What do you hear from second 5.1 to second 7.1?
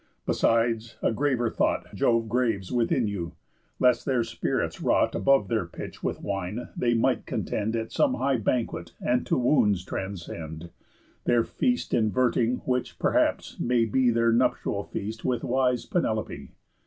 Above their pitch with wine, they